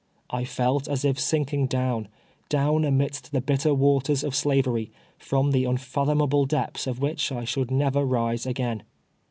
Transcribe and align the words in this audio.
I 0.31 0.45
felt 0.45 0.87
as 0.87 1.05
if 1.05 1.19
sinking 1.19 1.67
down, 1.67 2.07
down, 2.49 2.85
amidst 2.85 3.31
the 3.33 3.39
bitter 3.39 3.71
waters 3.71 4.23
of 4.23 4.33
Slavery, 4.33 4.91
from 5.19 5.51
the 5.51 5.65
unfathomable 5.65 6.47
depths 6.47 6.87
of 6.87 6.99
which 7.01 7.31
I 7.31 7.43
should 7.43 7.69
never 7.69 8.03
rise 8.03 8.47
again. 8.47 8.81